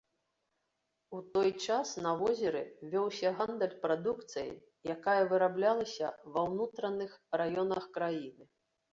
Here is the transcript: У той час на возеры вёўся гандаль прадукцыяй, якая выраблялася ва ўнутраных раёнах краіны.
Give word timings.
У 1.15 1.17
той 1.33 1.49
час 1.65 1.87
на 2.05 2.13
возеры 2.21 2.63
вёўся 2.93 3.29
гандаль 3.41 3.75
прадукцыяй, 3.83 4.49
якая 4.95 5.21
выраблялася 5.33 6.07
ва 6.39 6.47
ўнутраных 6.47 7.11
раёнах 7.43 7.83
краіны. 7.99 8.49